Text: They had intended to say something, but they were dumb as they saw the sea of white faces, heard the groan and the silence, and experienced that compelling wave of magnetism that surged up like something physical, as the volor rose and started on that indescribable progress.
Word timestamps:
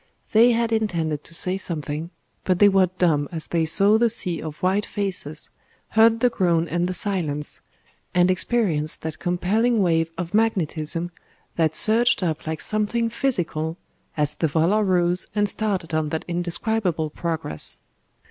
They 0.31 0.53
had 0.53 0.71
intended 0.71 1.23
to 1.25 1.35
say 1.35 1.57
something, 1.59 2.09
but 2.43 2.57
they 2.57 2.69
were 2.69 2.89
dumb 2.97 3.29
as 3.31 3.45
they 3.45 3.65
saw 3.65 3.99
the 3.99 4.09
sea 4.09 4.41
of 4.41 4.57
white 4.63 4.83
faces, 4.87 5.51
heard 5.89 6.21
the 6.21 6.29
groan 6.31 6.67
and 6.67 6.87
the 6.87 6.93
silence, 6.95 7.61
and 8.11 8.31
experienced 8.31 9.01
that 9.03 9.19
compelling 9.19 9.83
wave 9.83 10.09
of 10.17 10.33
magnetism 10.33 11.11
that 11.55 11.75
surged 11.75 12.23
up 12.23 12.47
like 12.47 12.61
something 12.61 13.11
physical, 13.11 13.77
as 14.17 14.33
the 14.33 14.47
volor 14.47 14.83
rose 14.83 15.27
and 15.35 15.47
started 15.47 15.93
on 15.93 16.09
that 16.09 16.25
indescribable 16.27 17.11
progress. 17.11 17.77